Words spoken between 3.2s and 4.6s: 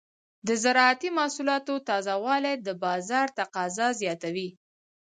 تقاضا زیاتوي.